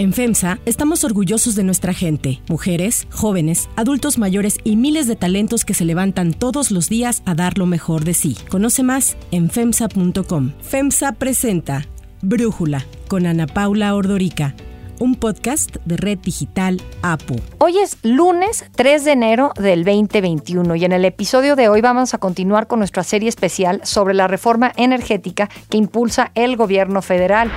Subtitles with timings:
[0.00, 5.66] En FEMSA estamos orgullosos de nuestra gente, mujeres, jóvenes, adultos mayores y miles de talentos
[5.66, 8.34] que se levantan todos los días a dar lo mejor de sí.
[8.48, 10.52] Conoce más en FEMSA.com.
[10.62, 11.84] FEMSA presenta
[12.22, 14.54] Brújula con Ana Paula Ordorica
[15.00, 17.36] un podcast de Red Digital APU.
[17.58, 22.14] Hoy es lunes 3 de enero del 2021 y en el episodio de hoy vamos
[22.14, 27.50] a continuar con nuestra serie especial sobre la reforma energética que impulsa el gobierno federal.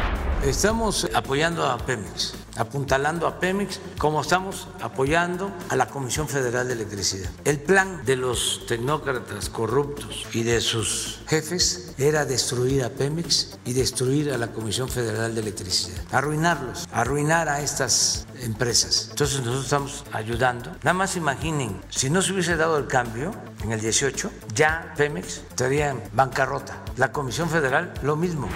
[0.45, 6.73] Estamos apoyando a Pemex, apuntalando a Pemex, como estamos apoyando a la Comisión Federal de
[6.73, 7.31] Electricidad.
[7.45, 13.71] El plan de los tecnócratas corruptos y de sus jefes era destruir a Pemex y
[13.71, 19.07] destruir a la Comisión Federal de Electricidad, arruinarlos, arruinar a estas empresas.
[19.12, 20.71] Entonces nosotros estamos ayudando.
[20.84, 23.31] Nada más imaginen, si no se hubiese dado el cambio
[23.63, 26.84] en el 18, ya Pemex estaría en bancarrota.
[26.98, 28.49] La Comisión Federal lo mismo.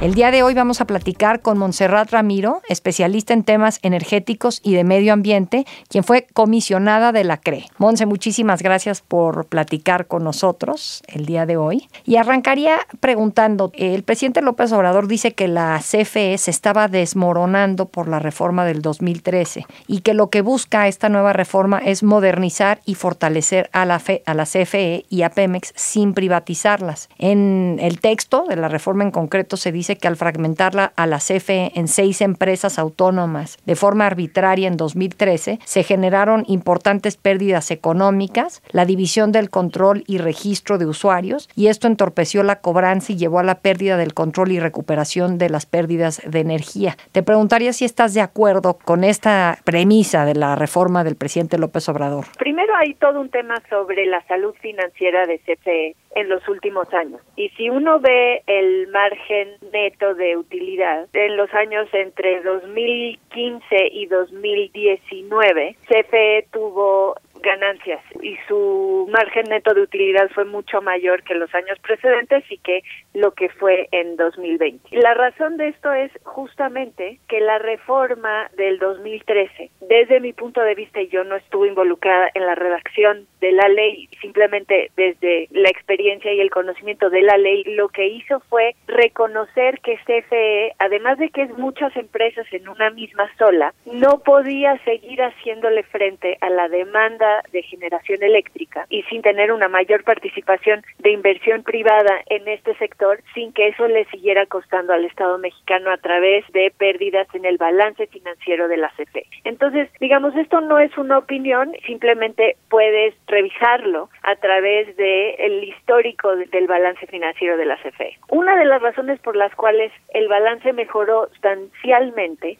[0.00, 4.72] El día de hoy vamos a platicar con Montserrat Ramiro, especialista en temas energéticos y
[4.72, 7.66] de medio ambiente, quien fue comisionada de la CRE.
[7.76, 11.86] Monse, muchísimas gracias por platicar con nosotros el día de hoy.
[12.06, 18.08] Y arrancaría preguntando, el presidente López Obrador dice que la CFE se estaba desmoronando por
[18.08, 22.94] la reforma del 2013 y que lo que busca esta nueva reforma es modernizar y
[22.94, 27.10] fortalecer a la, a la CFE y a Pemex sin privatizarlas.
[27.18, 31.18] En el texto de la reforma en concreto se dice que al fragmentarla a la
[31.18, 38.62] CFE en seis empresas autónomas de forma arbitraria en 2013, se generaron importantes pérdidas económicas,
[38.70, 43.38] la división del control y registro de usuarios, y esto entorpeció la cobranza y llevó
[43.38, 46.96] a la pérdida del control y recuperación de las pérdidas de energía.
[47.12, 51.88] Te preguntaría si estás de acuerdo con esta premisa de la reforma del presidente López
[51.88, 52.26] Obrador.
[52.38, 57.20] Primero hay todo un tema sobre la salud financiera de CFE en los últimos años.
[57.36, 64.06] Y si uno ve el margen neto de utilidad en los años entre 2015 y
[64.06, 71.52] 2019, CFE tuvo ganancias y su margen neto de utilidad fue mucho mayor que los
[71.54, 72.82] años precedentes y que
[73.14, 74.96] lo que fue en 2020.
[74.98, 80.74] La razón de esto es justamente que la reforma del 2013, desde mi punto de
[80.74, 85.68] vista, y yo no estuve involucrada en la redacción de la ley, simplemente desde la
[85.68, 91.18] experiencia y el conocimiento de la ley, lo que hizo fue reconocer que CFE, además
[91.18, 96.50] de que es muchas empresas en una misma sola, no podía seguir haciéndole frente a
[96.50, 102.46] la demanda de generación eléctrica y sin tener una mayor participación de inversión privada en
[102.48, 107.26] este sector sin que eso le siguiera costando al Estado mexicano a través de pérdidas
[107.34, 109.26] en el balance financiero de la CFE.
[109.44, 116.34] Entonces, digamos, esto no es una opinión, simplemente puedes revisarlo a través de el histórico
[116.36, 118.18] del balance financiero de la CFE.
[118.28, 122.58] Una de las razones por las cuales el balance mejoró sustancialmente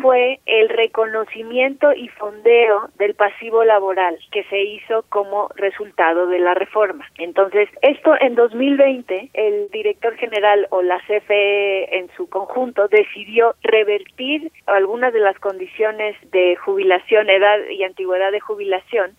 [0.00, 6.54] fue el reconocimiento y fondeo del pasivo laboral que se hizo como resultado de la
[6.54, 7.06] reforma.
[7.18, 14.50] Entonces, esto en 2020, el director general o la CFE en su conjunto decidió revertir
[14.66, 19.16] algunas de las condiciones de jubilación, edad y antigüedad de jubilación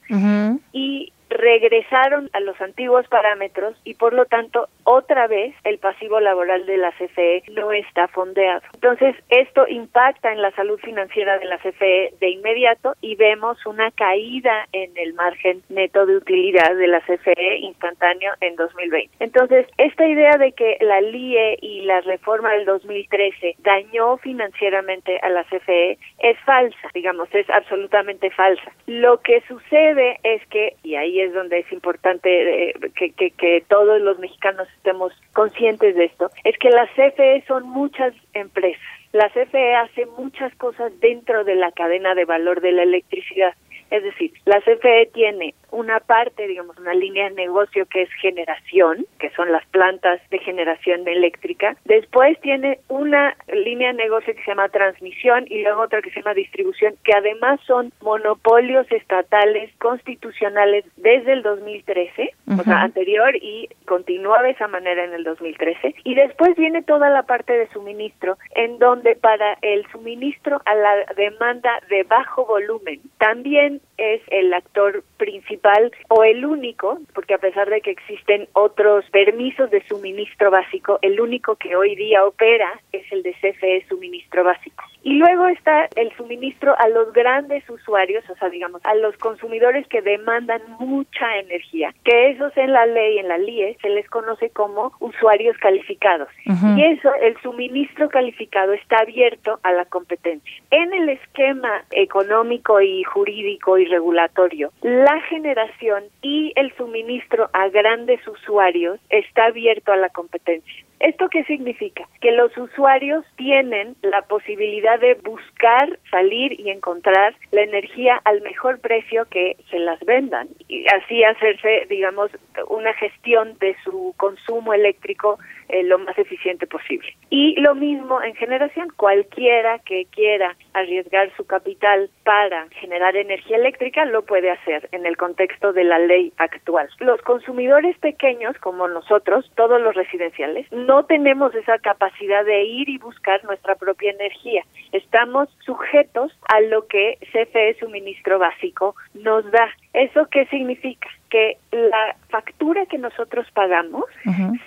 [0.72, 6.66] y regresaron a los antiguos parámetros y por lo tanto otra vez el pasivo laboral
[6.66, 8.62] de la CFE no está fondeado.
[8.74, 13.92] Entonces esto impacta en la salud financiera de la CFE de inmediato y vemos una
[13.92, 19.10] caída en el margen neto de utilidad de la CFE instantáneo en 2020.
[19.20, 25.30] Entonces esta idea de que la LIE y la reforma del 2013 dañó financieramente a
[25.30, 28.72] la CFE es falsa, digamos, es absolutamente falsa.
[28.86, 33.32] Lo que sucede es que, y ahí es es donde es importante eh, que, que,
[33.32, 38.82] que todos los mexicanos estemos conscientes de esto, es que las CFE son muchas empresas.
[39.14, 43.54] La CFE hace muchas cosas dentro de la cadena de valor de la electricidad.
[43.90, 49.06] Es decir, la CFE tiene una parte, digamos, una línea de negocio que es generación,
[49.20, 51.78] que son las plantas de generación eléctrica.
[51.86, 56.22] Después tiene una línea de negocio que se llama transmisión y luego otra que se
[56.22, 63.70] llama distribución, que además son monopolios estatales constitucionales desde el 2013, o sea, anterior y
[63.88, 65.96] continúa de esa manera en el 2013.
[66.04, 71.06] Y después viene toda la parte de suministro, en donde para el suministro a la
[71.16, 77.70] demanda de bajo volumen también es el actor principal o el único, porque a pesar
[77.70, 83.12] de que existen otros permisos de suministro básico, el único que hoy día opera es
[83.12, 84.84] el de CFE suministro básico.
[85.08, 89.88] Y luego está el suministro a los grandes usuarios, o sea, digamos, a los consumidores
[89.88, 94.50] que demandan mucha energía, que esos en la ley, en la LIE, se les conoce
[94.50, 96.28] como usuarios calificados.
[96.44, 100.62] Y eso, el suministro calificado está abierto a la competencia.
[100.72, 108.28] En el esquema económico y jurídico y regulatorio, la generación y el suministro a grandes
[108.28, 110.87] usuarios está abierto a la competencia.
[111.00, 112.08] ¿Esto qué significa?
[112.22, 118.80] Que los usuarios tienen la posibilidad de buscar, salir y encontrar la energía al mejor
[118.80, 122.32] precio que se las vendan y así hacerse, digamos,
[122.70, 125.38] una gestión de su consumo eléctrico
[125.70, 127.16] eh, lo más eficiente posible.
[127.30, 134.06] Y lo mismo en generación, cualquiera que quiera arriesgar su capital para generar energía eléctrica
[134.06, 136.90] lo puede hacer en el contexto de la ley actual.
[137.00, 142.98] Los consumidores pequeños como nosotros, todos los residenciales, no tenemos esa capacidad de ir y
[142.98, 144.64] buscar nuestra propia energía.
[144.92, 149.70] Estamos sujetos a lo que CFE Suministro Básico nos da.
[149.98, 151.10] ¿Eso qué significa?
[151.32, 154.06] Que la factura que nosotros pagamos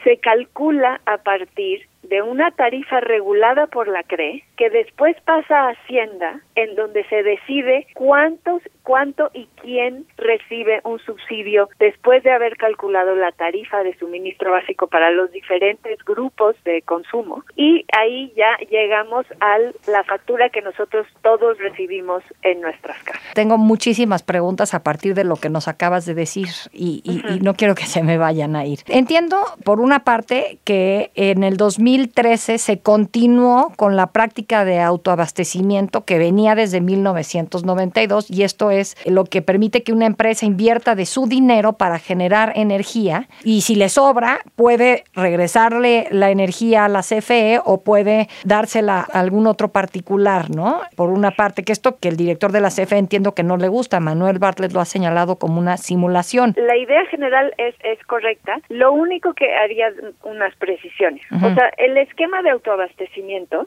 [0.02, 5.70] se calcula a partir de una tarifa regulada por la CRE que después pasa a
[5.70, 8.60] Hacienda en donde se decide cuántos
[8.90, 14.88] cuánto y quién recibe un subsidio después de haber calculado la tarifa de suministro básico
[14.88, 19.58] para los diferentes grupos de consumo y ahí ya llegamos a
[19.88, 23.22] la factura que nosotros todos recibimos en nuestras casas.
[23.32, 27.54] Tengo muchísimas preguntas a partir de lo que nos acabas de decir y, y no
[27.54, 28.80] quiero que se me vayan a ir.
[28.88, 36.04] Entiendo por una parte que en el 2013 se continuó con la práctica de autoabastecimiento
[36.04, 41.06] que venía desde 1992 y esto es lo que permite que una empresa invierta de
[41.06, 47.00] su dinero para generar energía y si le sobra puede regresarle la energía a la
[47.00, 50.80] CFE o puede dársela a algún otro particular, ¿no?
[50.96, 53.68] Por una parte, que esto que el director de la CFE entiendo que no le
[53.68, 56.54] gusta, Manuel Bartlett lo ha señalado como una simulación.
[56.56, 59.92] La idea general es, es correcta, lo único que haría
[60.24, 63.66] unas precisiones, o sea, el esquema de autoabastecimiento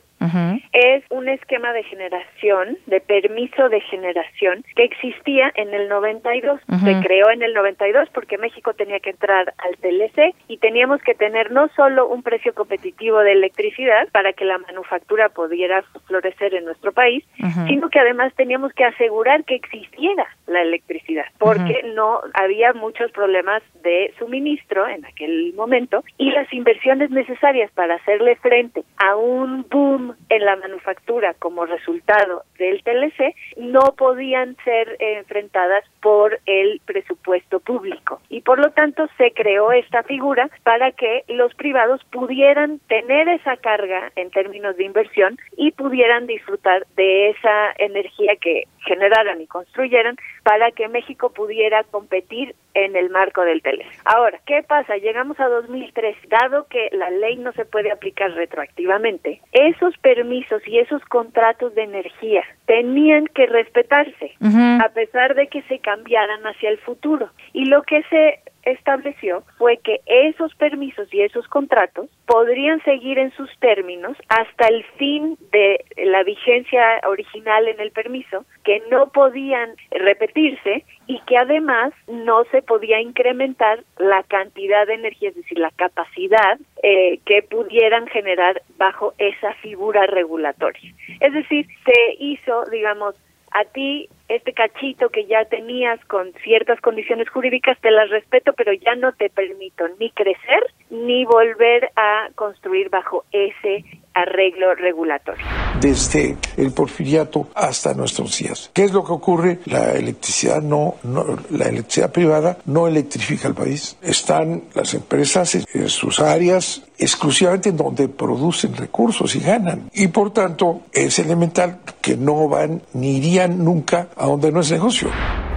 [0.72, 6.62] es un esquema de generación, de permiso de generación que existía en el 92.
[6.84, 11.14] Se creó en el 92 porque México tenía que entrar al TLC y teníamos que
[11.14, 16.66] tener no solo un precio competitivo de electricidad para que la manufactura pudiera florecer en
[16.66, 17.24] nuestro país,
[17.68, 23.62] sino que además teníamos que asegurar que existiera la electricidad, porque no había muchos problemas
[23.84, 30.12] de suministro en aquel momento y las inversiones necesarias para hacerle frente a un boom
[30.30, 38.21] en la manufactura como resultado del TLC no podían ser enfrentadas por el presupuesto público.
[38.30, 43.57] Y por lo tanto se creó esta figura para que los privados pudieran tener esa
[43.57, 50.18] carga en términos de inversión y pudieran disfrutar de esa energía que generaran y construyeran
[50.44, 53.86] para que México pudiera competir en el marco del TLC.
[54.06, 54.98] Ahora, ¿qué pasa?
[54.98, 60.80] Llegamos a 2003, dado que la ley no se puede aplicar retroactivamente, esos permisos y
[60.80, 66.77] esos contratos de energía tenían que respetarse, a pesar de que se cambiaran hacia el
[66.77, 67.30] futuro.
[67.51, 73.31] Y lo que se estableció fue que esos permisos y esos contratos podrían seguir en
[73.31, 79.71] sus términos hasta el fin de la vigencia original en el permiso, que no podían
[79.92, 85.71] repetirse y que además no se podía incrementar la cantidad de energía, es decir, la
[85.71, 90.94] capacidad eh, que pudieran generar bajo esa figura regulatoria.
[91.19, 93.16] Es decir, se hizo, digamos,
[93.52, 98.74] a ti este cachito que ya tenías con ciertas condiciones jurídicas, te las respeto, pero
[98.74, 105.46] ya no te permito ni crecer ni volver a construir bajo ese arreglo regulatorio.
[105.84, 108.72] Desde el porfiriato hasta nuestros días.
[108.74, 109.60] ¿Qué es lo que ocurre?
[109.66, 114.00] La electricidad no, la electricidad privada no electrifica el país.
[114.02, 119.90] Están las empresas en sus áreas exclusivamente en donde producen recursos y ganan.
[119.94, 124.72] Y por tanto es elemental que no van ni irían nunca a donde no es
[124.72, 125.10] negocio.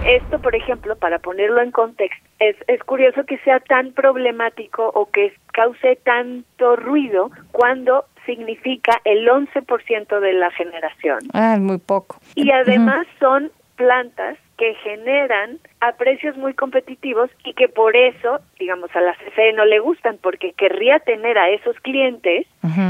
[0.05, 5.09] Esto, por ejemplo, para ponerlo en contexto, es, es curioso que sea tan problemático o
[5.09, 11.19] que cause tanto ruido cuando significa el 11% de la generación.
[11.33, 12.19] Ah, muy poco.
[12.35, 18.89] Y además son plantas que generan a precios muy competitivos y que por eso, digamos,
[18.95, 22.47] a la CFE no le gustan porque querría tener a esos clientes,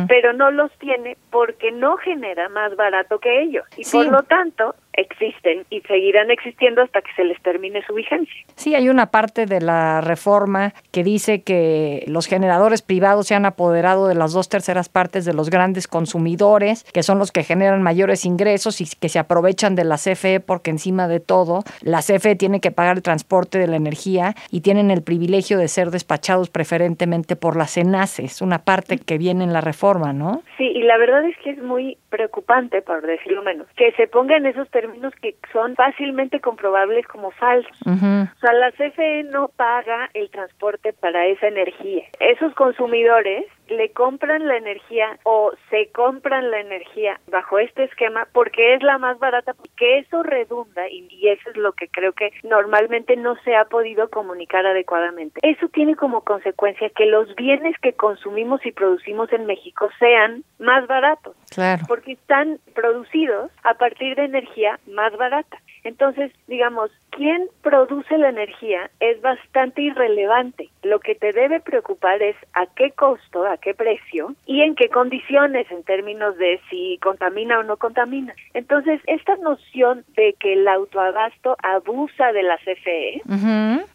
[0.08, 4.76] pero no los tiene porque no genera más barato que ellos y por lo tanto
[4.98, 8.36] existen y seguirán existiendo hasta que se les termine su vigencia.
[8.56, 13.46] Sí, hay una parte de la reforma que dice que los generadores privados se han
[13.46, 17.82] apoderado de las dos terceras partes de los grandes consumidores, que son los que generan
[17.82, 22.36] mayores ingresos y que se aprovechan de la CFE porque encima de todo, la CFE
[22.36, 26.50] tiene que pagar el transporte de la energía y tienen el privilegio de ser despachados
[26.50, 30.42] preferentemente por las es una parte que viene en la reforma, ¿no?
[30.58, 34.48] Sí, y la verdad es que es muy preocupante, por decirlo menos, que se pongan
[34.48, 37.78] esos términos que son fácilmente comprobables como falsos.
[37.86, 42.06] O sea, la CFE no paga el transporte para esa energía.
[42.20, 48.76] Esos consumidores le compran la energía o se compran la energía bajo este esquema porque
[48.76, 53.16] es la más barata, porque eso redunda y, eso es lo que creo que normalmente
[53.16, 55.40] no se ha podido comunicar adecuadamente.
[55.44, 60.88] Eso tiene como consecuencia que los bienes que consumimos y producimos en México sean más
[60.88, 61.84] baratos, claro.
[61.88, 65.58] porque están producidos a partir de energía más barata.
[65.84, 70.70] Entonces, digamos, quién produce la energía es bastante irrelevante.
[70.84, 74.90] Lo que te debe preocupar es a qué costo, a qué precio y en qué
[74.90, 78.36] condiciones en términos de si contamina o no contamina.
[78.54, 83.22] Entonces, esta noción de que el autoabasto abusa de la CFE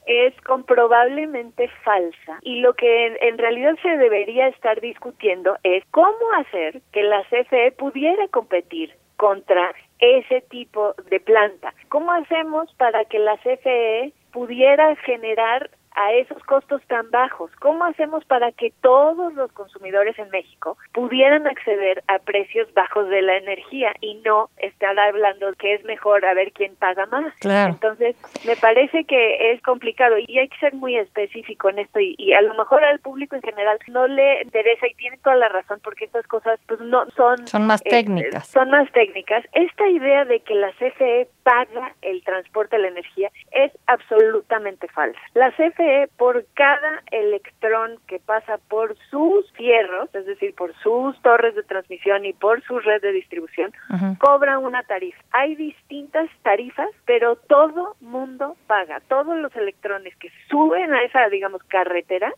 [0.07, 6.33] es comprobablemente falsa y lo que en, en realidad se debería estar discutiendo es cómo
[6.39, 9.73] hacer que la CFE pudiera competir contra
[10.03, 11.73] ese tipo de planta.
[11.89, 17.51] ¿Cómo hacemos para que la CFE pudiera generar a esos costos tan bajos?
[17.61, 23.23] ¿Cómo hacemos para que todos los consumidores en México pudieran acceder a precios bajos de
[23.23, 27.33] la energía y no estar hablando que es mejor a ver quién paga más?
[27.43, 32.33] Entonces, me parece que es complicado y hay que ser muy específico en esto y,
[32.33, 35.81] a lo mejor al público en general no le interesa y tiene toda la razón
[35.83, 38.47] porque estas cosas pues no son son más eh, técnicas.
[38.47, 39.45] son más técnicas.
[39.53, 45.19] Esta idea de que la CFE paga el transporte de la energía es absolutamente falsa.
[45.35, 51.55] La CFE por cada electrón que pasa por sus fierros, es decir, por sus torres
[51.55, 53.73] de transmisión y por su red de distribución,
[54.19, 55.21] cobra una tarifa.
[55.33, 59.03] Hay distintas tarifas, pero todo mundo paga.
[59.07, 62.33] Todos los electrones que suben a esa, digamos, carretera,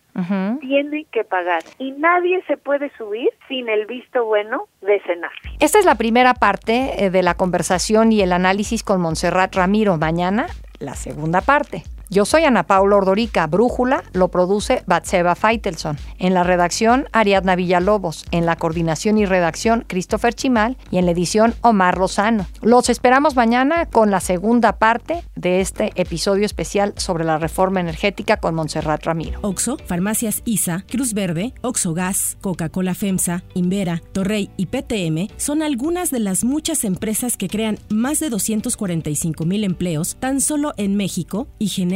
[0.60, 1.62] tienen que pagar.
[1.78, 5.50] Y nadie se puede subir sin el visto bueno de Senarfi.
[5.60, 9.96] Esta es la primera parte eh, de la conversación y el análisis con Montserrat Ramiro.
[9.96, 10.46] Mañana,
[10.80, 11.84] la segunda parte.
[12.14, 13.48] Yo soy Ana Paula Ordorica.
[13.48, 15.98] Brújula lo produce Batseba Feitelson.
[16.20, 18.24] En la redacción, Ariadna Villalobos.
[18.30, 20.76] En la coordinación y redacción, Christopher Chimal.
[20.92, 22.46] Y en la edición, Omar Lozano.
[22.62, 28.36] Los esperamos mañana con la segunda parte de este episodio especial sobre la reforma energética
[28.36, 29.40] con Montserrat Ramiro.
[29.42, 36.12] Oxo, Farmacias ISA, Cruz Verde, Oxo Gas, Coca-Cola FEMSA, Invera, Torrey y PTM son algunas
[36.12, 41.48] de las muchas empresas que crean más de 245 mil empleos tan solo en México
[41.58, 41.70] y